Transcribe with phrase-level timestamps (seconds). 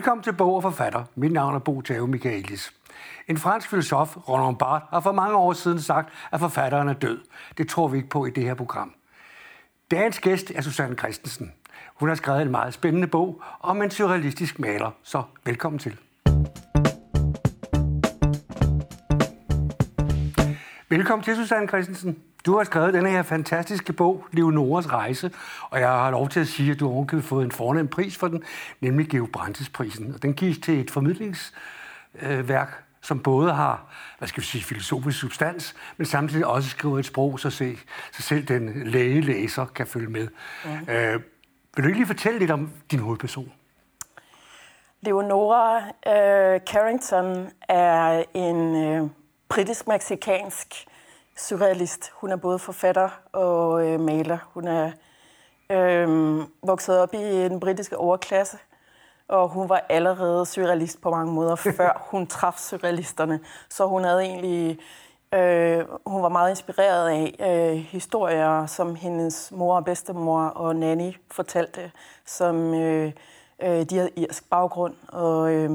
[0.00, 1.04] Velkommen til Bog og Forfatter.
[1.14, 2.72] Mit navn er Bo Tave Michaelis.
[3.28, 7.20] En fransk filosof, Roland Barthes, har for mange år siden sagt, at forfatteren er død.
[7.58, 8.94] Det tror vi ikke på i det her program.
[9.90, 11.52] Dagens gæst er Susanne Christensen.
[11.94, 15.96] Hun har skrevet en meget spændende bog om en surrealistisk maler, så velkommen til.
[20.92, 22.22] Velkommen til, Susanne Christensen.
[22.46, 25.30] Du har skrevet den her fantastiske bog, Leonoras Rejse,
[25.70, 28.28] og jeg har lov til at sige, at du har fået en fornem pris for
[28.28, 28.42] den,
[28.80, 29.28] nemlig Geo
[29.72, 33.86] prisen Og den gives til et formidlingsværk, som både har,
[34.18, 37.78] hvad skal vi sige, filosofisk substans, men samtidig også skriver et sprog, så, se,
[38.12, 40.28] så selv den læge læser kan følge med.
[40.86, 41.14] Ja.
[41.14, 41.20] Øh,
[41.76, 43.52] vil du ikke lige fortælle lidt om din hovedperson?
[45.00, 49.10] Leonora øh, Carrington er en øh,
[49.50, 50.86] britisk-meksikansk
[51.36, 52.10] surrealist.
[52.14, 54.38] Hun er både forfatter og øh, maler.
[54.54, 54.90] Hun er
[55.70, 58.58] øh, vokset op i den britiske overklasse,
[59.28, 63.40] og hun var allerede surrealist på mange måder, før hun traf surrealisterne.
[63.68, 64.78] Så hun havde egentlig
[65.34, 71.12] Øh, hun var meget inspireret af øh, historier, som hendes mor og bedstemor og nanny
[71.30, 71.92] fortalte,
[72.26, 73.12] som øh,
[73.62, 75.70] øh, de havde irsk baggrund, og øh,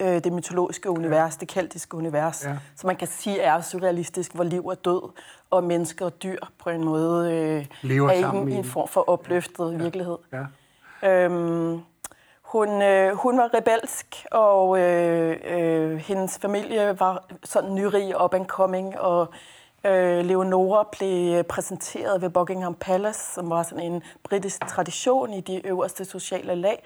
[0.00, 1.40] øh, det mytologiske univers, ja.
[1.40, 2.56] det keltiske univers, ja.
[2.76, 5.12] som man kan sige er surrealistisk, hvor liv og død
[5.50, 9.08] og mennesker og dyr på en måde øh, Lever er i en, en form for
[9.08, 9.76] opløftet ja.
[9.78, 10.18] virkelighed.
[10.32, 10.44] Ja.
[11.02, 11.80] Øhm,
[12.42, 18.46] hun, øh, hun var rebelsk, og øh, øh, hendes familie var sådan nyrig up and
[18.46, 19.28] coming, og
[19.84, 25.66] øh, Leonora blev præsenteret ved Buckingham Palace, som var sådan en britisk tradition i de
[25.66, 26.82] øverste sociale lag,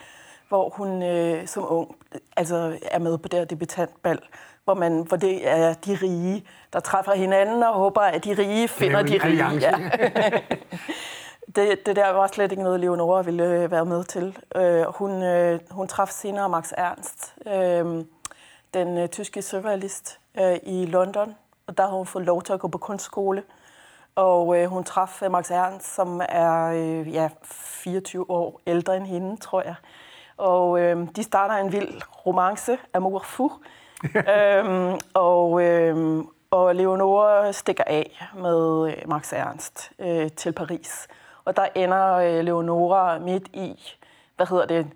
[0.51, 1.97] hvor hun øh, som ung
[2.37, 4.19] altså er med på det her debutantbal,
[4.65, 8.69] hvor, man, hvor det er de rige, der træffer hinanden og håber, at de rige
[8.69, 9.61] finder de rige.
[9.61, 9.75] Ja.
[11.57, 14.39] det, det der var slet ikke noget, Leonora ville øh, være med til.
[14.57, 18.05] Øh, hun, øh, hun traf senere Max Ernst, øh,
[18.75, 21.35] den øh, tyske surrealist, øh, i London,
[21.67, 23.43] og der har hun fået lov til at gå på kunstskole.
[24.15, 29.07] Og øh, hun traf øh, Max Ernst, som er øh, ja, 24 år ældre end
[29.07, 29.75] hende, tror jeg.
[30.41, 33.51] Og øh, de starter en vild romance, Amour Fou.
[34.35, 41.09] øhm, og, øh, og Leonora stikker af med øh, Max Ernst øh, til Paris.
[41.45, 43.97] Og der ender øh, Leonora midt i,
[44.37, 44.87] hvad hedder det,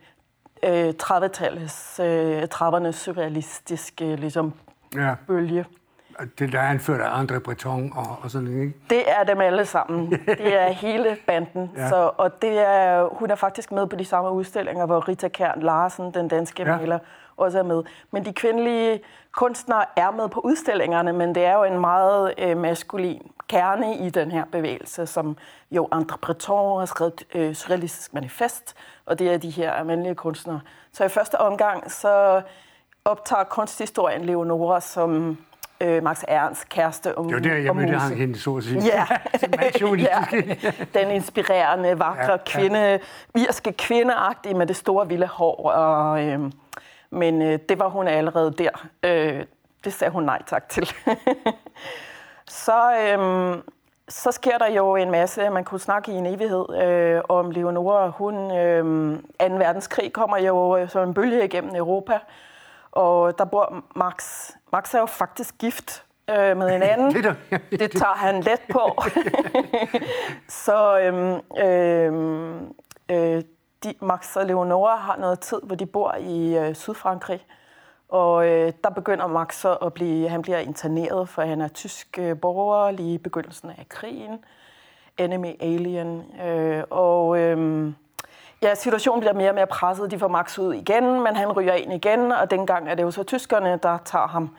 [0.62, 4.52] øh, 30-tallets, øh, 30'ernes surrealistiske ligesom,
[4.94, 5.14] ja.
[5.26, 5.64] bølge.
[6.38, 8.74] Det der er anført af André Breton og, og sådan ikke?
[8.90, 10.10] Det er dem alle sammen.
[10.26, 11.70] Det er hele banden.
[11.76, 11.88] ja.
[11.88, 15.60] så, og det er, hun er faktisk med på de samme udstillinger, hvor Rita Kern
[15.60, 16.76] Larsen, den danske ja.
[16.76, 16.98] maler,
[17.36, 17.82] også er med.
[18.10, 19.00] Men de kvindelige
[19.32, 24.10] kunstnere er med på udstillingerne, men det er jo en meget øh, maskulin kerne i
[24.10, 25.36] den her bevægelse, som
[25.70, 28.74] jo André Breton har skrevet øh, Surrealistisk Manifest,
[29.06, 30.60] og det er de her almindelige kunstnere.
[30.92, 32.42] Så i første omgang så
[33.04, 35.38] optager kunsthistorien Leonora som
[35.84, 38.80] øh, Max Ernst kæreste om Det var der, jeg mødte ham hende, så at sige.
[38.84, 39.06] Ja.
[40.10, 40.24] ja.
[40.94, 42.98] Den inspirerende, vakre ja, kvinde, ja.
[43.34, 45.70] irske kvindeagtige med det store, vilde hår.
[45.70, 46.40] Og, øh,
[47.10, 48.88] men øh, det var hun allerede der.
[49.02, 49.44] Øh,
[49.84, 50.86] det sagde hun nej tak til.
[52.64, 53.56] så, øh,
[54.08, 58.08] så sker der jo en masse, man kunne snakke i en evighed øh, om Leonora.
[58.08, 59.54] Hun, øh, 2.
[59.56, 62.18] verdenskrig kommer jo øh, som en bølge igennem Europa,
[62.94, 64.50] og der bor Max.
[64.72, 67.14] Max er jo faktisk gift øh, med en anden.
[67.80, 69.02] det tager han let på.
[70.64, 72.74] så øhm, øhm,
[73.08, 73.42] øh,
[73.84, 77.46] de, Max og Leonora har noget tid, hvor de bor i øh, Sydfrankrig.
[78.08, 82.18] Og øh, der begynder Max så at blive, han bliver interneret, for han er tysk
[82.18, 84.38] øh, borger lige i begyndelsen af krigen.
[85.18, 86.22] Enemy Alien.
[86.44, 87.92] Øh, og øh,
[88.64, 90.10] ja, situationen bliver mere og mere presset.
[90.10, 93.10] De får Max ud igen, men han ryger ind igen, og dengang er det jo
[93.10, 94.50] så tyskerne, der tager ham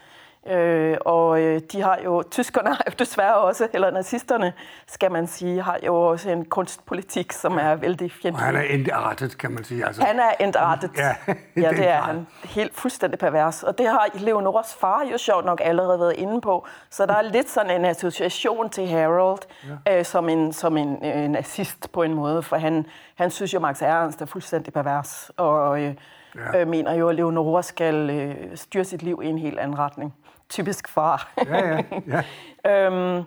[0.49, 4.53] Øh, og øh, de har jo, tyskerne har jo desværre også, eller nazisterne,
[4.87, 8.33] skal man sige, har jo også en kunstpolitik, som er vældig fjendtlig.
[8.33, 9.85] Og han er endartet, kan man sige.
[9.85, 10.03] Altså.
[10.03, 10.91] Han er endartet.
[10.97, 11.15] Ja,
[11.63, 12.27] ja det er han.
[12.43, 13.63] Helt fuldstændig pervers.
[13.63, 16.67] Og det har Leonoras far jo sjovt nok allerede været inde på.
[16.89, 19.39] Så der er lidt sådan en association til Harold,
[19.85, 19.99] ja.
[19.99, 23.59] øh, som en, som en øh, nazist på en måde, for han, han synes jo,
[23.59, 25.95] Max Ernst er fuldstændig pervers, og øh,
[26.35, 26.61] ja.
[26.61, 30.13] øh, mener jo, at Leonora skal øh, styre sit liv i en helt anden retning
[30.49, 31.33] typisk far.
[31.45, 32.23] Ja, ja, ja.
[32.87, 33.23] øhm,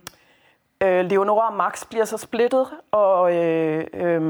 [0.83, 4.21] øh, Leonora og Max bliver så splittet, og øh, øh,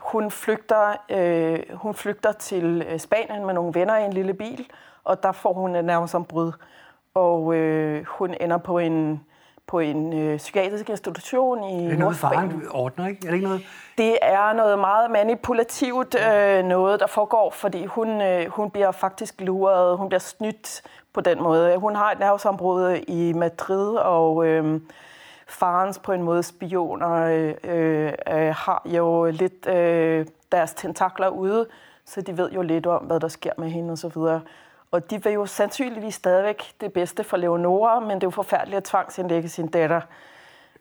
[0.00, 4.66] hun, flygter, øh, hun flygter til øh, Spanien med nogle venner i en lille bil,
[5.04, 6.52] og der får hun nærmest som brud.
[7.14, 9.24] Og øh, hun ender på en
[9.68, 13.20] på en øh, psykiatrisk institution i Det er noget, faren ordner, ikke?
[13.26, 13.62] Er det ikke noget?
[13.98, 19.34] Det er noget meget manipulativt, øh, noget der foregår, fordi hun, øh, hun bliver faktisk
[19.38, 20.82] luret, hun bliver snydt
[21.12, 21.76] på den måde.
[21.76, 24.80] Hun har et nervesambrud i Madrid, og øh,
[25.46, 31.66] farens på en måde spioner øh, øh, har jo lidt øh, deres tentakler ude,
[32.04, 34.22] så de ved jo lidt om, hvad der sker med hende osv.
[34.90, 38.76] Og de vil jo sandsynligvis stadigvæk det bedste for Leonora, men det er jo forfærdeligt
[38.76, 40.00] at tvangsindlægge sin datter.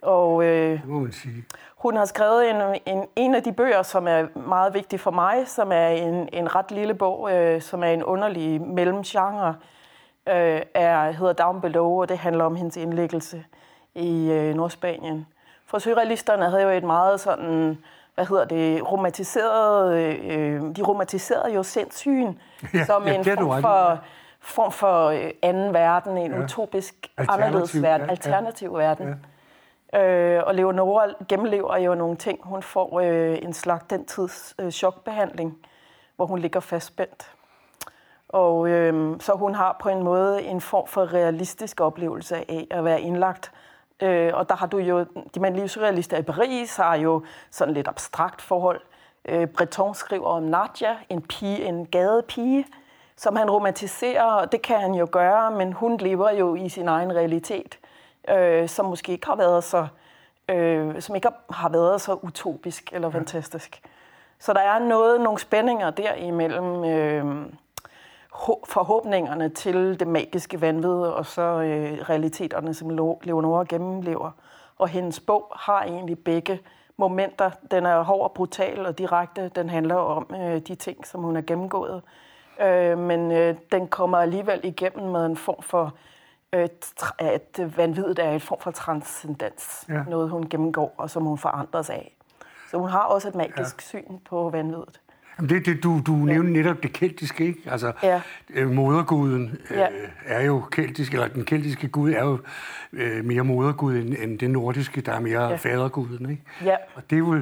[0.01, 1.45] Og, øh, det må man sige.
[1.77, 5.48] Hun har skrevet en, en, en af de bøger, som er meget vigtig for mig,
[5.48, 9.56] som er en, en ret lille bog, øh, som er en underlig mellemgenre,
[10.27, 13.45] øh, er, hedder Down Below, og det handler om hendes indlæggelse
[13.95, 15.27] i øh, Nordspanien.
[15.65, 17.77] For surrealisterne havde jo et meget sådan,
[18.18, 22.40] hvad hedder det, romantiseret, øh, de romantiserede jo sindssygen
[22.74, 24.00] ja, som ja, en form for,
[24.40, 26.44] form for øh, anden verden, en ja.
[26.44, 28.78] utopisk anderledes verden, ja, alternativ ja.
[28.78, 29.16] verden.
[29.94, 30.04] Ja.
[30.04, 32.40] Øh, og Leonora gennemlever jo nogle ting.
[32.44, 35.58] Hun får øh, en slags den tids øh, chokbehandling,
[36.16, 37.31] hvor hun ligger fastspændt.
[38.30, 42.86] Og øh, så hun har på en måde en form for realistisk oplevelse af at
[42.86, 43.52] være indlagt.
[44.02, 45.06] Øh, og der har du jo,
[45.36, 48.82] de mandlige surrealister i Paris har jo sådan lidt abstrakt forhold.
[49.26, 52.66] Øh, Breton skriver om Nadja, en pige, en gadepige,
[53.16, 56.88] som han romantiserer, og det kan han jo gøre, men hun lever jo i sin
[56.88, 57.80] egen realitet,
[58.30, 59.88] øh, som måske ikke har været så,
[60.50, 63.82] øh, som ikke har været så utopisk eller fantastisk.
[64.40, 67.46] Så der er noget, nogle spændinger der imellem øh,
[68.66, 72.89] forhåbningerne til det magiske vanvid, og så øh, realiteterne, som
[73.24, 74.31] Leonora gennemlever.
[74.78, 76.60] Og hendes bog har egentlig begge
[76.98, 77.51] momenter.
[77.72, 79.50] Den er hård og brutal og direkte.
[79.56, 82.01] Den handler om øh, de ting, som hun har gennemgået.
[82.62, 85.94] Øh, men øh, den kommer alligevel igennem med en form for
[86.54, 86.69] øh,
[87.19, 89.86] at vanvittigt er en form for transcendens.
[89.89, 90.04] Ja.
[90.07, 92.18] Noget, hun gennemgår, og som hun forandres af.
[92.72, 94.00] Så hun har også et magisk ja.
[94.00, 95.01] syn på vanvittigt.
[95.39, 96.24] Det, det, du, du ja.
[96.24, 97.60] nævnte netop det keltiske, ikke?
[97.66, 98.22] Altså, ja.
[98.50, 99.88] øh, moderguden øh, ja.
[100.25, 102.39] er jo keltisk, eller den keltiske gud er jo
[102.94, 105.56] øh, mere modergud end, end den nordiske, der er mere ja.
[105.56, 106.44] faderguden, ikke?
[106.66, 106.75] Ja.
[106.95, 107.36] Og det er jo,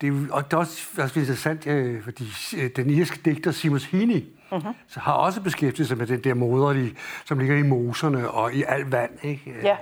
[0.00, 2.24] det er jo, og det er også, også interessant, øh, fordi
[2.56, 4.68] øh, den irske digter Simus Hini, uh-huh.
[4.88, 6.94] så har også beskæftiget sig med den der moderlige,
[7.24, 9.54] som ligger i moserne og i alt vand, ikke?
[9.62, 9.76] Ja.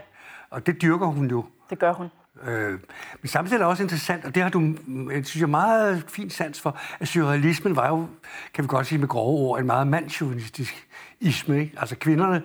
[0.51, 1.45] Og det dyrker hun jo.
[1.71, 2.09] Det gør hun.
[2.47, 2.79] Øh,
[3.21, 4.75] men samtidig er det også interessant, og det har du,
[5.11, 8.07] jeg synes jeg, meget fin sans for, at surrealismen var jo,
[8.55, 10.87] kan vi godt sige med grove ord, en meget mandsjuvenistisk
[11.21, 11.61] isme.
[11.61, 11.73] Ikke?
[11.77, 12.43] Altså kvinderne,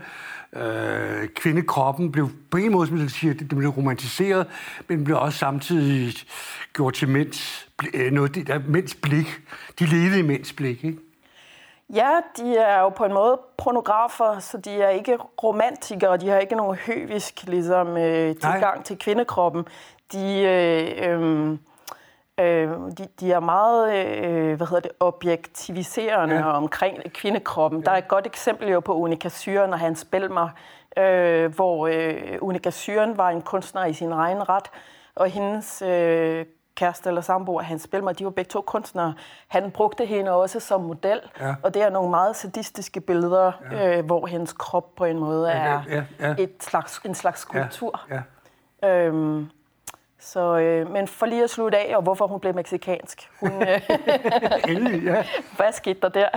[0.53, 4.47] øh, kvindekroppen blev på en måde, som jeg siger, det, det blev romantiseret,
[4.87, 6.13] men blev også samtidig
[6.73, 9.41] gjort til mænds, øh, noget, der, mænds blik.
[9.79, 11.06] De levede i mænds blik, ikke?
[11.93, 16.37] Ja, de er jo på en måde pornografer, så de er ikke romantikere, de har
[16.37, 18.83] ikke nogen høvisk ligesom, øh, tilgang Nej.
[18.83, 19.67] til kvindekroppen.
[20.11, 21.59] De, øh, øhm,
[22.39, 26.51] øh, de, de er meget øh, hvad hedder det, objektiviserende ja.
[26.51, 27.79] omkring kvindekroppen.
[27.79, 27.85] Ja.
[27.85, 30.49] Der er et godt eksempel jo på Unika Syren og Hans Belmer,
[30.97, 34.69] øh, hvor øh, Unika Syren var en kunstner i sin egen ret,
[35.15, 36.45] og hendes øh,
[36.77, 39.13] kæreste eller samboer, Hans Spilmer, de var begge to kunstnere.
[39.47, 41.55] Han brugte hende også som model, ja.
[41.63, 43.97] og det er nogle meget sadistiske billeder, ja.
[43.97, 46.35] øh, hvor hendes krop på en måde er ja, ja, ja.
[46.37, 48.05] Et slags, en slags skulptur.
[48.09, 48.21] Ja,
[48.83, 49.05] ja.
[49.05, 49.49] Øhm,
[50.19, 53.29] så, øh, men for lige at slutte af, og hvorfor hun blev meksikansk.
[53.39, 53.81] Hun, øh,
[54.75, 55.25] Endelig, ja.
[55.55, 56.29] Hvad skete der der?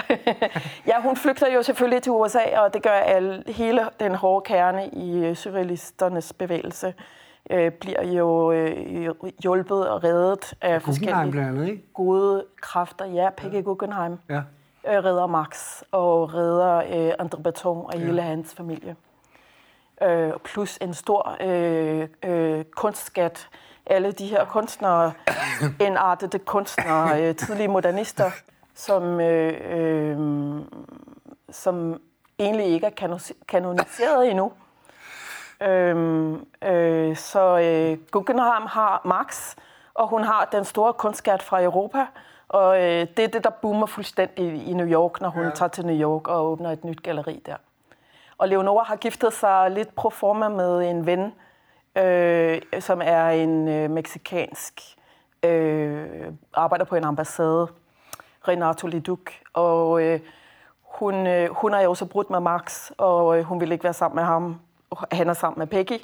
[0.87, 4.89] ja, hun flygter jo selvfølgelig til USA, og det gør alle, hele den hårde kerne
[4.89, 6.95] i øh, surrealisternes bevægelse
[7.51, 9.11] øh, bliver jo øh,
[9.43, 11.93] hjulpet og reddet af forskellige blandt andet, ikke?
[11.95, 13.05] gode kræfter.
[13.05, 13.61] Ja, Peggy ja.
[13.61, 14.43] Guggenheim ja.
[14.89, 17.99] øh, redder Max og redder øh, André Baton og ja.
[17.99, 18.97] hele hans familie.
[20.03, 23.49] Øh, plus en stor øh, øh, kunstskat.
[23.87, 25.13] Alle de her kunstnere,
[25.87, 28.31] enartede kunstnere, øh, tidlige modernister,
[28.75, 30.19] som, øh, øh,
[31.51, 32.01] som
[32.39, 33.19] egentlig ikke er
[33.49, 34.53] kanoniseret endnu.
[35.63, 39.57] Øhm, øh, så øh, Guggenheim har Max,
[39.95, 42.07] og hun har den store kunstskat fra Europa.
[42.49, 45.51] Og øh, det er det, der boomer fuldstændig i New York, når hun ja.
[45.51, 47.57] tager til New York og åbner et nyt galleri der.
[48.39, 51.33] Og Leonora har giftet sig lidt pro forma med en ven,
[51.97, 54.81] øh, som er en øh, meksikansk,
[55.43, 57.69] øh, arbejder på en ambassade,
[58.49, 59.21] Renato Leduc.
[59.53, 60.21] Og øh,
[60.83, 63.93] hun, øh, hun er jo så brudt med Max, og øh, hun vil ikke være
[63.93, 64.61] sammen med ham
[65.13, 66.01] han er sammen med Peggy.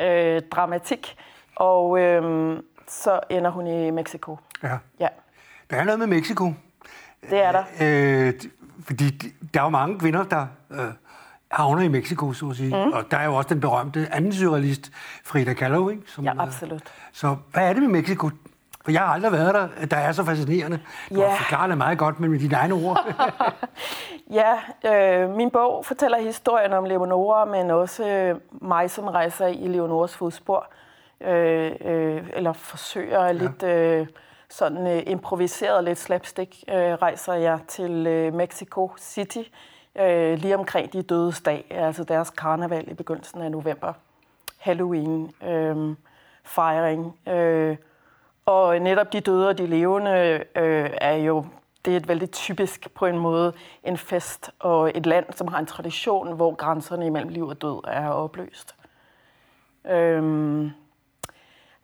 [0.00, 1.16] Øh, dramatik.
[1.56, 2.56] Og øh,
[2.88, 4.38] så ender hun i Mexico.
[4.62, 4.78] Ja.
[5.00, 5.08] ja.
[5.70, 6.54] Der er noget med Mexico.
[7.30, 7.64] Det er der.
[7.80, 8.32] Øh,
[8.84, 9.10] fordi
[9.54, 10.78] der er jo mange kvinder, der øh,
[11.50, 12.84] havner i Mexico, så at sige.
[12.84, 12.92] Mm.
[12.92, 14.92] Og der er jo også den berømte anden surrealist,
[15.24, 16.02] Frida Kahlo, ikke?
[16.06, 16.82] Som, ja, absolut.
[17.12, 18.30] Så hvad er det med Mexico?
[18.84, 20.80] For jeg har aldrig været der, der er så fascinerende.
[21.10, 21.34] Du ja.
[21.34, 23.06] forklarer det meget godt, men med dine egne ord.
[24.40, 29.66] ja, øh, min bog fortæller historien om Leonora, men også øh, mig, som rejser i
[29.68, 30.66] Leonoras fodspor.
[31.20, 33.32] Øh, øh, eller forsøger ja.
[33.32, 34.06] lidt øh,
[34.48, 39.42] sådan øh, improviseret, lidt slapstick, øh, rejser jeg til øh, Mexico City,
[39.98, 43.92] øh, lige omkring de dødes dag, altså deres karneval i begyndelsen af november.
[44.58, 45.96] Halloween, øh,
[46.44, 47.76] fejring, øh,
[48.46, 51.44] og netop de døde og de levende øh, er jo
[51.84, 55.58] det er et vældig typisk på en måde en fest og et land, som har
[55.58, 58.74] en tradition, hvor grænserne imellem liv og død er opløst.
[59.90, 60.70] Øhm,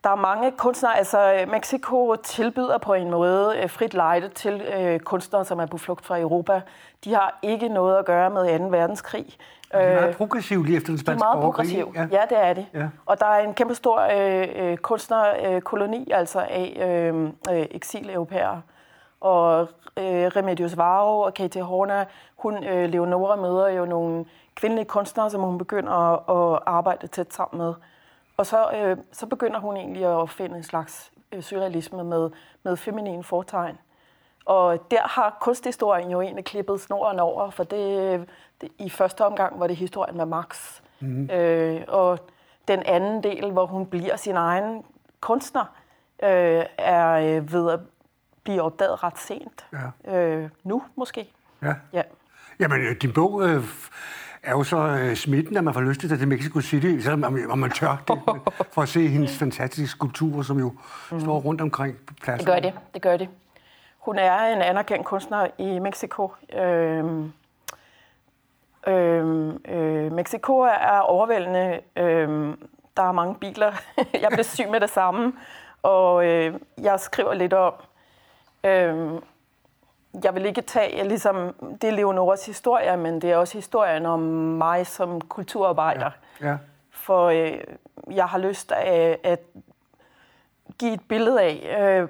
[0.03, 4.61] der er mange kunstnere, altså øh, Mexico tilbyder på en måde øh, frit lejde til
[4.61, 6.61] øh, kunstnere, som er på flugt fra Europa.
[7.03, 8.65] De har ikke noget at gøre med 2.
[8.65, 9.37] verdenskrig.
[9.73, 12.07] De er meget øh, progressive lige efter den spanske er meget progressive, ja.
[12.11, 12.65] ja, det er det.
[12.73, 12.87] Ja.
[13.05, 18.61] Og der er en kæmpe stor øh, øh kunstnerkoloni, øh, altså af øh, øh, eksileuropæere.
[19.21, 19.61] Og
[19.97, 22.05] øh, Remedios Varo og Katie Horner,
[22.37, 24.25] hun, øh, Leonora møder jo nogle
[24.55, 27.73] kvindelige kunstnere, som hun begynder at, at arbejde tæt sammen med.
[28.37, 32.29] Og så, øh, så begynder hun egentlig at finde en slags øh, surrealisme med,
[32.63, 33.77] med feminin fortegn.
[34.45, 38.25] Og der har kunsthistorien jo egentlig klippet snoren over, for det,
[38.61, 40.81] det i første omgang var det historien med Max.
[40.99, 41.29] Mm.
[41.29, 42.19] Øh, og
[42.67, 44.83] den anden del, hvor hun bliver sin egen
[45.21, 45.65] kunstner,
[46.23, 47.79] øh, er øh, ved at
[48.43, 49.65] blive opdaget ret sent.
[50.05, 50.17] Ja.
[50.17, 51.31] Øh, nu måske.
[51.61, 51.73] Ja.
[51.93, 52.01] ja.
[52.59, 53.63] Jamen, øh, din bog øh,
[54.43, 57.59] er jo så øh, smitten, at man får lyst til til Mexico City, selvom om
[57.59, 58.19] man tør det,
[58.73, 60.73] for at se hendes fantastiske skulpturer, som jo
[61.11, 61.19] mm.
[61.19, 62.47] står rundt omkring pladsen.
[62.47, 63.29] Det gør det, det gør det.
[64.01, 66.31] Hun er en anerkendt kunstner i Mexico.
[66.53, 67.33] Øhm,
[68.87, 71.81] øhm, øh, Mexico er overvældende.
[71.95, 73.71] Øhm, der er mange biler.
[74.21, 75.33] jeg blev syg med det samme.
[75.83, 77.73] Og øh, jeg skriver lidt om...
[78.63, 79.21] Øh,
[80.23, 84.19] jeg vil ikke tage ligesom, det er Leonoras historie, men det er også historien om
[84.19, 86.11] mig som kulturarbejder.
[86.41, 86.47] Ja.
[86.47, 86.57] Ja.
[86.91, 87.59] For øh,
[88.11, 89.39] jeg har lyst af at
[90.79, 92.07] give et billede af, øh,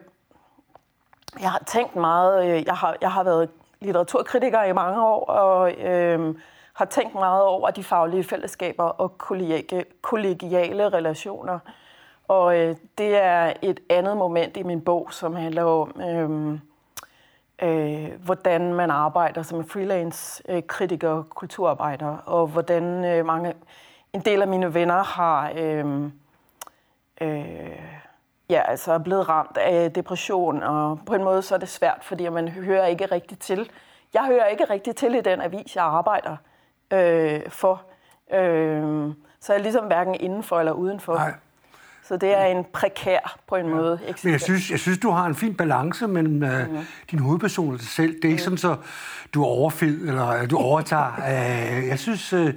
[1.39, 5.73] jeg har tænkt meget, øh, jeg har, jeg har været litteraturkritiker i mange år, og
[5.73, 6.35] øh,
[6.73, 9.17] har tænkt meget over de faglige fællesskaber og
[10.01, 11.59] kollegiale relationer.
[12.27, 16.59] Og øh, det er et andet moment i min bog, som handler om, øh,
[17.61, 23.53] øh, hvordan man arbejder som en freelance-kritiker øh, og kulturarbejder, og hvordan øh, mange,
[24.13, 25.51] en del af mine venner har...
[25.55, 26.11] Øhm, øh,
[27.21, 28.00] øh,
[28.51, 31.99] ja, altså er blevet ramt af depression, og på en måde så er det svært,
[32.01, 33.69] fordi man hører ikke rigtigt til.
[34.13, 36.35] Jeg hører ikke rigtigt til i den avis, jeg arbejder
[36.93, 37.81] øh, for.
[38.33, 41.13] Øh, så jeg er ligesom hverken indenfor eller udenfor.
[41.13, 41.33] Nej.
[42.03, 43.75] Så det er en prekær på en ja.
[43.75, 43.93] måde.
[43.93, 44.23] Eksistens.
[44.23, 46.65] Men jeg synes, jeg synes, du har en fin balance mellem uh, ja.
[47.11, 48.15] din hovedperson og dig selv.
[48.15, 48.75] Det er ikke sådan, så
[49.33, 51.11] du er overfed, eller du overtager.
[51.17, 52.49] uh, jeg synes, uh,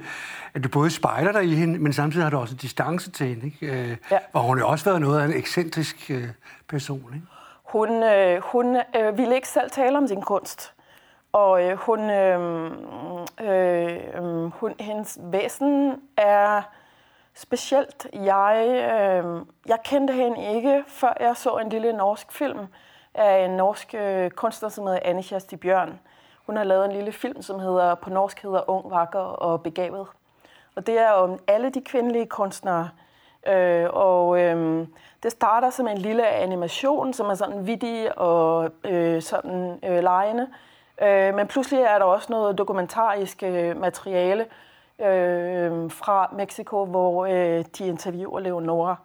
[0.55, 3.27] at du både spejler dig i hende, men samtidig har du også en distance til
[3.27, 3.45] hende.
[3.45, 3.81] Ikke?
[3.81, 4.17] Uh, ja.
[4.33, 6.23] Og hun har også været noget af en ekscentrisk uh,
[6.67, 7.11] person.
[7.13, 7.27] Ikke?
[7.63, 10.73] Hun, øh, hun øh, ville ikke selv tale om sin kunst.
[11.33, 12.71] Og øh, hun, øh,
[13.41, 16.61] øh, hun, hendes væsen er
[17.33, 18.07] specielt.
[18.13, 22.59] Jeg, øh, jeg kendte hende ikke, før jeg så en lille norsk film
[23.13, 25.99] af en norsk øh, kunstner, som hedder Anne Kjersti Bjørn.
[26.45, 30.07] Hun har lavet en lille film, som hedder på norsk hedder Ung, Vakker og Begavet.
[30.75, 32.89] Og det er om alle de kvindelige kunstnere.
[33.47, 34.87] Øh, og øh,
[35.23, 40.47] det starter som en lille animation, som er sådan vidig og øh, sådan øh, lejende.
[41.01, 44.45] Øh, men pludselig er der også noget dokumentarisk øh, materiale,
[44.99, 48.95] øh, fra Mexico, hvor øh, de interviewer Leonora.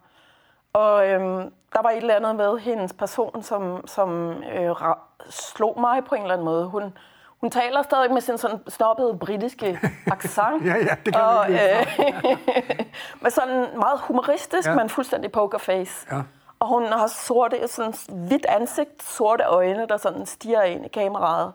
[0.73, 1.19] Og øh,
[1.73, 4.75] der var et eller andet med hendes person, som, som øh,
[5.29, 6.65] slog mig på en eller anden måde.
[6.65, 6.97] Hun,
[7.41, 9.79] hun taler stadig med sin sådan snobbede britiske
[10.15, 10.65] accent.
[10.65, 11.57] ja, ja, det kan og, øh,
[13.21, 14.75] Med sådan meget humoristisk, ja.
[14.75, 16.07] men fuldstændig pokerface.
[16.11, 16.21] Ja.
[16.59, 17.93] Og hun har sorte, sådan
[18.27, 21.53] hvidt ansigt, sorte øjne, der sådan stiger ind i kameraet.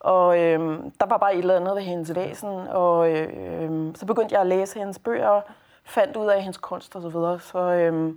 [0.00, 4.32] Og øh, der var bare et eller andet ved hendes væsen, og øh, så begyndte
[4.32, 5.40] jeg at læse hendes bøger,
[5.84, 7.40] fandt ud af hendes kunst og så videre.
[7.40, 8.14] Så, øh,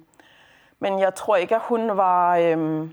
[0.79, 2.37] men jeg tror ikke, at hun var...
[2.37, 2.89] Øh,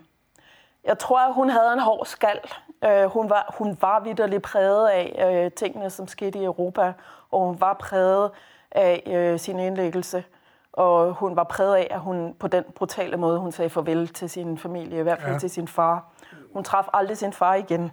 [0.86, 2.40] jeg tror, at hun havde en hård skal.
[2.84, 6.92] Øh, hun var, hun var vidderligt præget af øh, tingene, som skete i Europa,
[7.30, 8.30] og hun var præget
[8.70, 10.24] af øh, sin indlæggelse.
[10.72, 14.30] Og hun var præget af, at hun på den brutale måde, hun sagde farvel til
[14.30, 15.38] sin familie, i hvert fald ja.
[15.38, 16.04] til sin far.
[16.52, 17.92] Hun traf aldrig sin far igen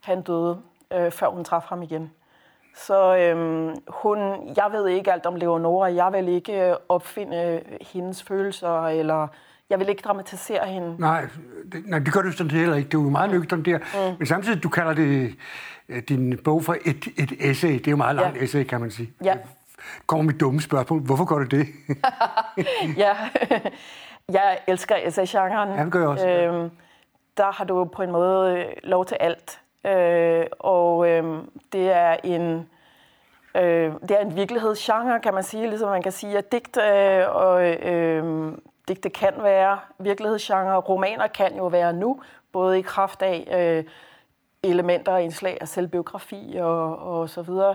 [0.00, 0.58] han døde,
[0.92, 2.12] øh, før hun traf ham igen.
[2.76, 4.18] Så øhm, hun,
[4.56, 5.92] jeg ved ikke alt om Leonora.
[5.92, 9.28] Jeg vil ikke opfinde hendes følelser, eller
[9.70, 10.96] jeg vil ikke dramatisere hende.
[10.98, 11.28] Nej,
[11.72, 12.88] det, nej, det gør du sådan heller ikke.
[12.88, 13.78] Det er jo meget nøgtern der.
[13.78, 14.16] Mm.
[14.18, 15.34] Men samtidig, du kalder det
[15.88, 17.72] øh, din bog for et, et essay.
[17.72, 18.42] Det er jo meget langt ja.
[18.42, 19.12] essay, kan man sige.
[19.24, 19.34] Ja.
[20.06, 21.00] Kommer mit dumme spørgsmål.
[21.00, 21.66] Hvorfor gør du det?
[23.04, 23.12] ja,
[24.38, 25.68] jeg elsker essay-genren.
[25.68, 26.28] Ja, det gør jeg også.
[26.28, 26.70] Øhm,
[27.36, 29.60] der har du på en måde lov til alt.
[29.86, 32.68] Øh, og øh, det er en
[33.54, 37.36] øh, det er en virkelighedsgenre, kan man sige, ligesom man kan sige, at digte øh,
[37.36, 38.52] og øh,
[38.88, 40.76] digte kan være virkelighedsgenre.
[40.76, 42.20] Romaner kan jo være nu,
[42.52, 43.84] både i kraft af øh,
[44.62, 47.74] elementer og indslag af selvbiografi og, og så videre.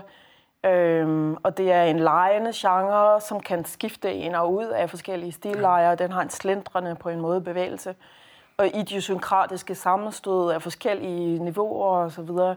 [0.66, 5.32] Øhm, og det er en lejende genre, som kan skifte ind og ud af forskellige
[5.32, 5.94] stillejer.
[5.94, 7.94] Den har en slendrende på en måde bevægelse.
[8.56, 12.56] Og idiosynkratiske sammenstød af forskellige niveauer og så videre.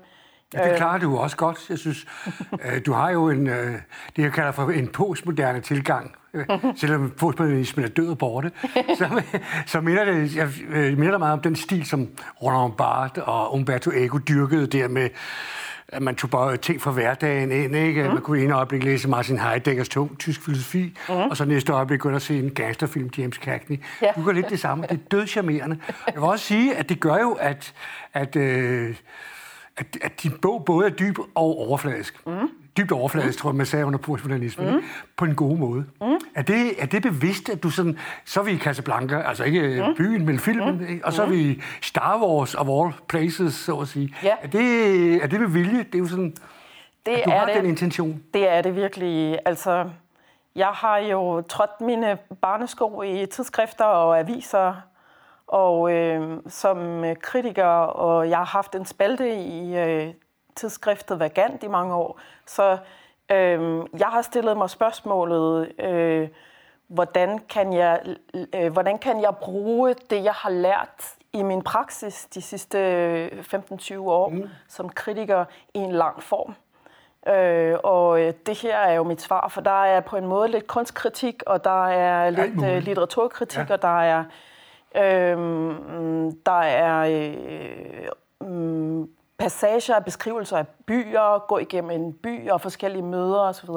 [0.53, 1.65] Ja, det klarer du også godt.
[1.69, 2.05] Jeg synes,
[2.65, 3.73] øh, du har jo en, øh,
[4.15, 6.15] det jeg kalder for en postmoderne tilgang.
[6.75, 8.51] Selvom postmodernismen er død og borte,
[8.97, 9.23] så,
[9.65, 12.07] så minder det, jeg øh, minder meget om den stil, som
[12.43, 15.09] Roland Barthes og Umberto Eco dyrkede der med
[15.87, 18.03] at man tog bare ting fra hverdagen ind, ikke?
[18.03, 18.09] Mm.
[18.09, 21.15] Man kunne i en øjeblik læse Martin Heideggers tung tysk filosofi, mm.
[21.15, 23.79] og så næste øjeblik gå og se en gangsterfilm, James Cagney.
[24.01, 24.11] Ja.
[24.15, 24.83] Du gør lidt det samme.
[24.83, 25.79] Det er dødcharmerende.
[26.07, 27.73] Jeg vil også sige, at det gør jo, at,
[28.13, 28.95] at, øh,
[29.77, 32.27] at, at din bog både er dyb og overfladisk.
[32.27, 33.41] Mm dybt overfladisk, mm.
[33.41, 34.83] tror jeg, man sagde under postmodernismen, mm.
[35.17, 35.85] på en god måde.
[36.01, 36.07] Mm.
[36.35, 39.83] Er, det, er det bevidst, at du sådan, så er vi i Casablanca, altså ikke
[39.87, 39.95] mm.
[39.95, 41.01] byen, men filmen, mm.
[41.03, 41.31] og så er mm.
[41.31, 44.15] vi Star Wars of all places, så at sige.
[44.23, 44.35] Ja.
[44.41, 45.77] Er, det, er det med vilje?
[45.77, 46.35] Det er jo sådan,
[47.05, 48.23] det at du er har det, den intention.
[48.33, 49.39] Det er det virkelig.
[49.45, 49.89] Altså,
[50.55, 54.73] jeg har jo trådt mine barnesko i tidsskrifter og aviser,
[55.47, 60.13] og øh, som kritiker, og jeg har haft en spalte i øh,
[60.55, 62.19] tidsskriftet Vagant i mange år.
[62.45, 62.77] Så
[63.31, 66.29] øh, jeg har stillet mig spørgsmålet, øh,
[66.87, 68.01] hvordan, kan jeg,
[68.55, 73.99] øh, hvordan kan jeg bruge det, jeg har lært i min praksis de sidste 15-20
[73.99, 74.49] år mm.
[74.67, 76.55] som kritiker i en lang form.
[77.33, 80.67] Øh, og det her er jo mit svar, for der er på en måde lidt
[80.67, 83.73] kunstkritik, og der er lidt øh, litteraturkritik, ja.
[83.73, 84.23] og der er,
[84.95, 85.37] øh,
[86.45, 86.99] der er
[88.41, 89.07] øh,
[89.39, 93.69] passager af beskrivelser af byer, gå igennem en by og forskellige møder osv.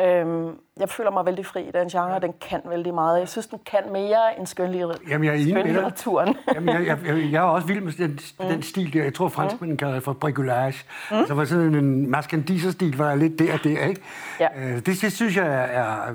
[0.00, 2.18] Øhm, jeg føler mig vældig fri i den genre, ja.
[2.18, 3.18] den kan vældig meget.
[3.20, 6.36] Jeg synes, den kan mere end skønlitteraturen.
[6.54, 8.46] Jamen, jeg jeg, jeg, jeg, er også vild med den, mm.
[8.46, 9.02] den stil der.
[9.02, 9.76] Jeg tror, franskmænden mm.
[9.76, 10.84] kalder det for bricolage.
[11.10, 11.16] Mm.
[11.16, 14.00] Altså, var sådan en maskandiser-stil, var lidt der og der, ikke?
[14.40, 14.48] Ja.
[14.56, 16.14] Øh, det, det, synes jeg er, er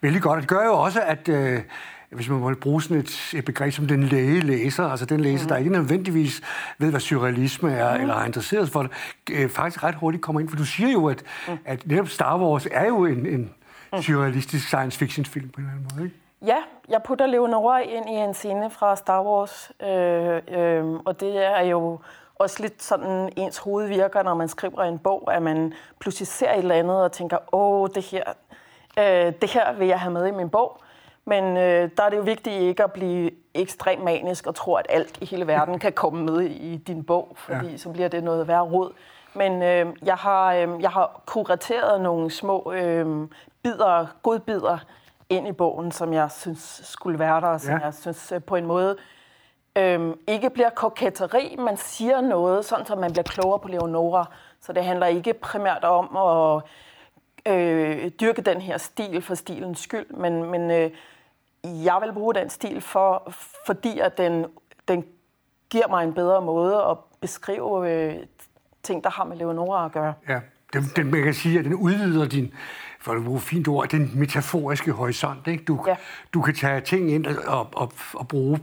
[0.00, 0.40] vældig godt.
[0.40, 1.28] Det gør jo også, at...
[1.28, 1.60] Øh,
[2.12, 5.44] hvis man må bruge sådan et, et begreb som den læge læser, altså den læser,
[5.44, 5.48] mm.
[5.48, 6.40] der ikke nødvendigvis
[6.78, 8.00] ved, hvad surrealisme er, mm.
[8.00, 8.90] eller har interesseret for det,
[9.30, 10.48] øh, faktisk ret hurtigt kommer ind.
[10.48, 11.58] For du siger jo, at, mm.
[11.64, 13.52] at netop Star Wars er jo en, en
[13.92, 14.02] mm.
[14.02, 16.16] surrealistisk science fiction film på en eller anden måde, ikke?
[16.46, 16.56] Ja,
[16.88, 21.62] jeg putter Leonora ind i en scene fra Star Wars, øh, øh, og det er
[21.62, 21.98] jo
[22.34, 26.52] også lidt sådan, ens hoved virker, når man skriver en bog, at man pludselig ser
[26.52, 28.24] et eller andet og tænker, åh, det her,
[28.98, 30.82] øh, det her vil jeg have med i min bog.
[31.24, 34.86] Men øh, der er det jo vigtigt ikke at blive ekstremt manisk og tro, at
[34.88, 37.76] alt i hele verden kan komme med i din bog, fordi ja.
[37.76, 38.92] så bliver det noget værre råd.
[39.34, 43.28] Men øh, jeg, har, øh, jeg har kurateret nogle små øh,
[43.62, 44.78] bidder, godbidder
[45.28, 47.84] ind i bogen, som jeg synes skulle være der, og som ja.
[47.84, 48.96] jeg synes øh, på en måde
[49.76, 54.24] øh, ikke bliver koketteri, man siger noget, sådan så man bliver klogere på Leonora.
[54.60, 56.62] Så det handler ikke primært om at
[57.52, 60.90] øh, dyrke den her stil for stilens skyld, men, men øh,
[61.64, 63.32] jeg vil bruge den stil, for,
[63.66, 64.46] fordi at den,
[64.88, 65.04] den
[65.70, 68.14] giver mig en bedre måde at beskrive øh,
[68.82, 70.14] ting, der har med Leonora at gøre.
[70.28, 70.40] Ja,
[70.72, 72.54] den, den, man kan sige, at den udvider din,
[73.02, 75.46] for at bruge fint ord, den metaforiske horisont.
[75.46, 75.64] Ikke?
[75.64, 75.94] Du, ja.
[76.34, 78.60] du kan tage ting ind og, og, og bruge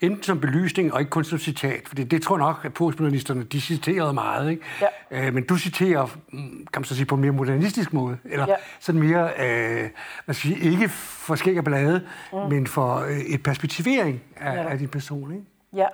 [0.00, 1.88] enten som belysning og ikke kun som citat.
[1.88, 4.50] For det, det tror jeg nok, at postmodernisterne de citerede meget.
[4.50, 4.62] Ikke?
[5.10, 5.26] Ja.
[5.26, 8.18] Øh, men du citerer, kan man så sige, på en mere modernistisk måde.
[8.24, 8.54] Eller ja.
[8.80, 9.88] sådan mere, øh,
[10.24, 12.38] hvad skal sige, ikke for skæg og blade, mm.
[12.38, 14.68] men for øh, et perspektivering af, ja.
[14.68, 15.32] af din person.
[15.32, 15.44] Ikke?
[15.72, 15.86] Ja,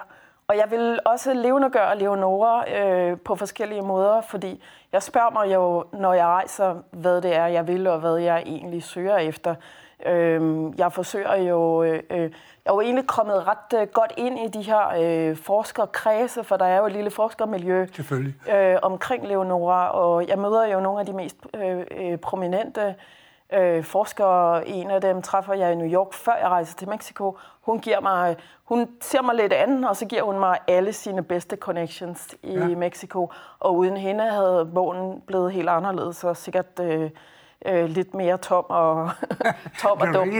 [0.48, 5.85] og jeg vil også levendegøre Leonora øh, på forskellige måder, fordi jeg spørger mig jo,
[5.92, 9.54] når jeg rejser, hvad det er, jeg vil, og hvad jeg egentlig søger efter.
[10.06, 11.82] Øh, jeg forsøger jo...
[11.82, 12.30] Øh, øh,
[12.64, 16.56] jeg er jo egentlig kommet ret øh, godt ind i de her øh, forskerkredse, for
[16.56, 17.87] der er jo et lille forskermiljø
[18.56, 22.94] øh, omkring Leonora, og jeg møder jo nogle af de mest øh, øh, prominente
[23.52, 24.68] øh, forskere.
[24.68, 27.38] En af dem træffer jeg i New York, før jeg rejser til Mexico.
[27.61, 31.22] Hun, giver mig, hun ser mig lidt an, og så giver hun mig alle sine
[31.22, 32.66] bedste connections i ja.
[32.66, 33.32] Mexico.
[33.59, 36.80] Og uden hende havde bogen blevet helt anderledes, og sikkert...
[36.80, 37.11] Øh,
[37.66, 39.11] øh, lidt mere tom og,
[39.83, 40.31] tom og dum.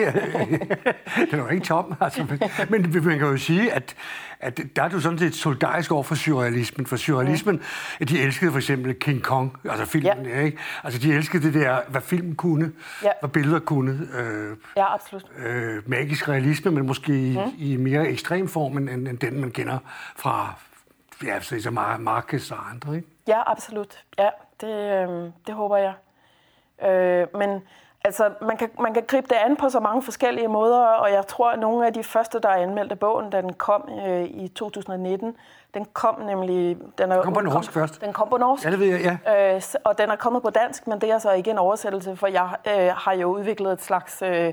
[1.17, 2.27] det er jo ikke tom, altså.
[2.31, 2.41] Men,
[2.93, 3.97] men man kan jo sige, at,
[4.41, 6.87] at der er du sådan set solidarisk over for surrealismen.
[6.87, 7.63] For surrealismen,
[8.01, 8.07] mm.
[8.07, 10.41] de elskede for eksempel King Kong, altså filmen, ja.
[10.41, 10.59] ikke?
[10.85, 13.11] Altså de elskede det der, hvad film kunne, ja.
[13.21, 14.09] hvad billeder kunne.
[14.15, 15.25] Øh, ja, absolut.
[15.39, 17.53] Øh, magisk realisme, men måske mm.
[17.59, 19.79] i, i mere ekstrem form, end, end den, man kender
[20.17, 20.55] fra
[21.25, 23.09] ja, så Marcus og andre, ikke?
[23.29, 24.05] Ja, absolut.
[24.19, 24.29] Ja,
[24.61, 25.95] det, øh, det håber jeg.
[26.83, 27.63] Øh, men
[28.05, 31.27] altså, man kan, man kan gribe det an på så mange forskellige måder, og jeg
[31.27, 35.37] tror, at nogle af de første, der anmeldte bogen, da den kom øh, i 2019,
[35.75, 36.77] den kom nemlig...
[36.99, 38.01] Den er, kom på norsk kom, først.
[38.01, 38.65] Den kom på norsk.
[38.65, 39.55] Ja, det ved jeg, ja.
[39.55, 42.27] Øh, og den er kommet på dansk, men det er så ikke en oversættelse, for
[42.27, 44.53] jeg øh, har jo udviklet et slags øh,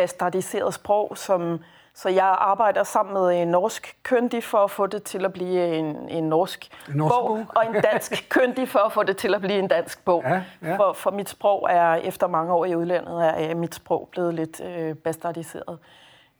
[0.00, 1.60] bastardiseret sprog, som
[1.94, 5.76] så jeg arbejder sammen med en norsk køndig for at få det til at blive
[5.76, 9.16] en, en norsk, en norsk bog, bog, og en dansk køndig for at få det
[9.16, 10.22] til at blive en dansk bog.
[10.24, 10.76] Ja, ja.
[10.76, 14.60] For, for mit sprog er, efter mange år i udlandet, er mit sprog blevet lidt
[14.60, 15.78] øh, bastardiseret.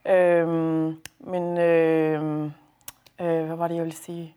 [0.06, 2.44] Øhm, men øh,
[3.20, 4.34] øh, hvad var det, jeg ville sige?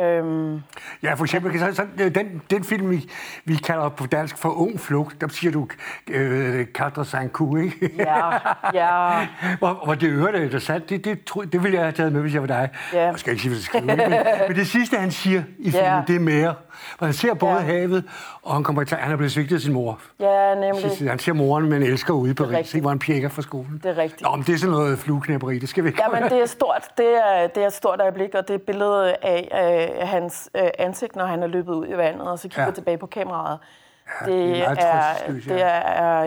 [0.00, 0.60] Øhm,
[1.02, 3.10] ja, for eksempel, så, så, den, den film, vi,
[3.44, 5.68] vi kalder på dansk for Ung Flugt, der siger du
[6.10, 6.66] øh,
[7.04, 7.90] Sanku, ikke?
[7.98, 8.30] Ja,
[8.74, 9.26] ja.
[9.58, 12.20] hvor, hvor det øvrigt er interessant, det, det, det, det ville jeg have taget med,
[12.20, 12.68] hvis jeg var dig.
[12.92, 13.06] Ja.
[13.06, 14.10] Jeg skal ikke sige, hvad det skriver, men,
[14.48, 16.02] men det sidste, han siger i filmen, ja.
[16.06, 16.54] det er mere.
[16.98, 17.60] Hvor han ser både ja.
[17.60, 18.04] havet,
[18.42, 20.00] og han, kommer til, han er blevet svigtet af sin mor.
[20.20, 20.82] Ja, nemlig.
[20.82, 23.80] Sidste, han ser moren, men elsker ude i Paris, hvor han pjekker fra skolen.
[23.82, 24.22] Det er rigtigt.
[24.22, 26.02] Nå, men det er sådan noget flueknæpperi, det skal vi ikke.
[26.02, 26.88] Ja, men det er stort.
[26.98, 30.68] Det er, det er et stort øjeblik, og det er billedet af, af hans øh,
[30.78, 32.70] ansigt, når han er løbet ud i vandet, og så kigger ja.
[32.70, 33.58] tilbage på kameraet.
[34.20, 36.20] Ja, det, det er, er, det, er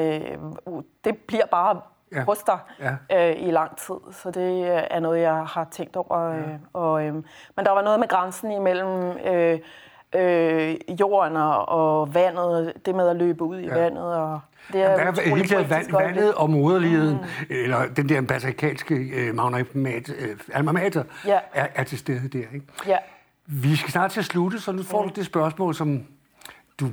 [0.68, 1.82] øh, det bliver bare
[2.16, 2.24] ja.
[2.24, 3.30] hos dig ja.
[3.30, 3.96] øh, i lang tid.
[4.12, 6.30] Så det er noget, jeg har tænkt over.
[6.30, 6.38] Ja.
[6.38, 7.14] Øh, og, øh,
[7.56, 9.60] men der var noget med grænsen imellem øh,
[10.16, 13.74] øh, jorden og, og vandet, det med at løbe ud i ja.
[13.74, 14.16] vandet.
[14.16, 14.40] Og
[14.74, 17.46] det er Jamen, der er taget vand, vandet og moderligheden, mm.
[17.50, 21.40] eller den der patriarkalske øh, magnamat, øh, alma mater, ja.
[21.54, 22.46] er, er til stede der.
[22.54, 22.66] Ikke?
[22.88, 22.98] Ja.
[23.46, 26.04] Vi skal snart til at slutte, så nu får du det spørgsmål, som
[26.80, 26.88] du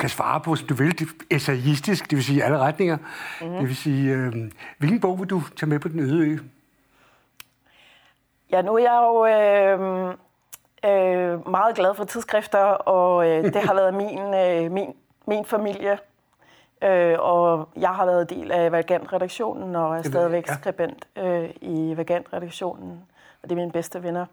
[0.00, 2.98] kan svare på, som du vil, det essayistisk, det vil sige alle retninger.
[3.40, 3.50] Mm.
[3.50, 4.32] Det vil sige, øh,
[4.78, 6.38] hvilken bog vil du tage med på den øde ø?
[8.52, 10.08] Ja, nu er jeg jo øh,
[10.84, 14.94] øh, meget glad for tidsskrifter, og øh, det har været min, øh, min,
[15.26, 15.98] min familie.
[16.82, 20.54] Øh, og jeg har været del af Vagant-redaktionen og er stadigvæk ja.
[20.54, 22.90] skribent øh, i Vagant-redaktionen.
[23.42, 24.26] Og det er mine bedste venner.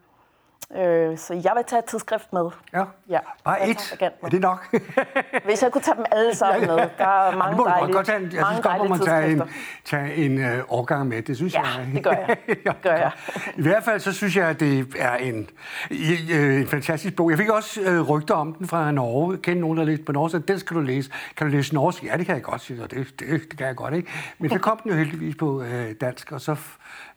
[0.72, 2.50] Øh, så jeg vil tage et tidsskrift med.
[2.74, 3.98] Ja, ja bare et.
[4.22, 4.76] Er det nok?
[5.46, 6.78] Hvis jeg kunne tage dem alle sammen med.
[6.78, 9.42] Der er mange ja, dejlige godt tage en, Jeg synes godt, man tage en,
[9.86, 11.22] tage en uh, årgang med.
[11.22, 11.90] Det synes ja, jeg.
[11.94, 12.38] det gør jeg.
[12.48, 13.12] Det gør jeg.
[13.58, 15.50] I hvert fald så synes jeg, at det er en,
[15.92, 17.30] en fantastisk bog.
[17.30, 19.38] Jeg fik også uh, rygter om den fra Norge.
[19.38, 20.48] Kender nogen, der læst på norsk?
[20.48, 21.12] Den skal du læse.
[21.38, 22.04] Kan du læse norsk?
[22.04, 22.82] Ja, det kan jeg godt sige.
[22.82, 24.12] Det, det, det kan jeg godt, ikke?
[24.40, 26.56] Men så kom den jo heldigvis på uh, dansk, og så...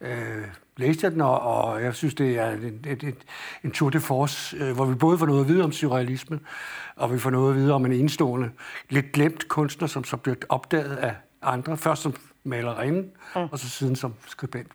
[0.01, 0.09] Uh,
[0.77, 3.15] læste jeg den, og, og jeg synes, det er en, et,
[3.65, 6.41] en tour de force, øh, hvor vi både får noget at vide om surrealisme,
[6.97, 8.51] og vi får noget at vide om en enestående,
[8.91, 13.01] lidt glemt kunstner, som så bliver opdaget af andre, først som malerinde,
[13.37, 13.43] mm.
[13.53, 14.69] og så siden som skribent.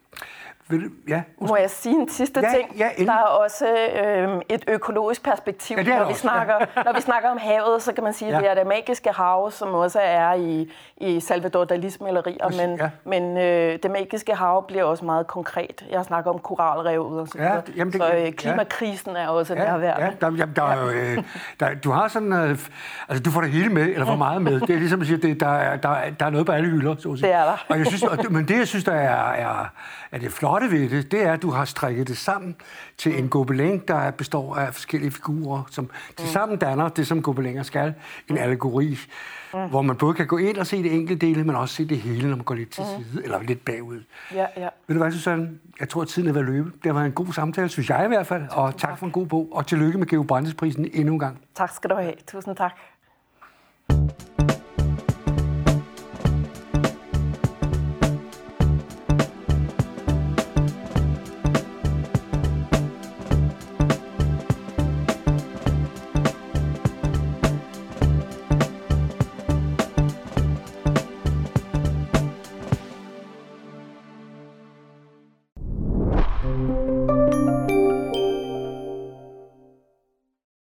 [0.72, 2.76] Vil, ja, Må jeg sige en sidste ja, ting?
[2.78, 3.66] Ja, der er også
[4.06, 5.78] øh, et økologisk perspektiv.
[5.78, 6.84] Ja, når, vi også, snakker, ja.
[6.84, 8.40] når vi snakker om havet, så kan man sige, at ja.
[8.40, 12.68] det er det magiske hav, som også er i, i Salvador Dalis malerier.
[12.68, 12.90] Men, ja.
[13.06, 15.86] men øh, det magiske hav bliver også meget konkret.
[15.92, 17.54] Jeg snakker om koralrevet og så videre.
[17.54, 19.22] Ja, jamen det, så øh, klimakrisen ja.
[19.22, 20.06] er også ja, nærværende.
[20.06, 21.24] Ja, der, jamen, der er jo, øh,
[21.60, 22.34] der, du har sådan...
[22.34, 22.58] Øh,
[23.10, 24.60] altså, du får det hele med, eller for meget med.
[24.60, 26.96] Det er ligesom at sige, det, der, er, der, der er noget på alle hylder.
[27.00, 27.28] Så at sige.
[27.28, 27.66] Det er der.
[27.70, 29.72] Og jeg synes, og, men det, jeg synes, der er, er,
[30.12, 32.56] er det flotte ved det, det er, at du har strikket det sammen
[32.98, 37.64] til en gobelin, der består af forskellige figurer, som til sammen danner det, som gobelinger
[37.64, 37.94] skal,
[38.30, 38.98] en allegori,
[39.54, 39.70] mm.
[39.70, 41.98] hvor man både kan gå ind og se det enkelte dele, men også se det
[41.98, 43.04] hele, når man går lidt til mm.
[43.04, 44.04] side, eller lidt bagud.
[44.34, 44.70] Ja, ja.
[44.88, 45.50] Ved du hvad, Susanne?
[45.80, 46.70] Jeg tror, at tiden er ved at løbe.
[46.70, 49.06] Det har været en god samtale, synes jeg i hvert fald, og tak, tak for
[49.06, 51.42] en god bog, og tillykke med Geo Brandes-prisen endnu en gang.
[51.56, 52.14] Tak skal du have.
[52.28, 52.72] Tusind tak.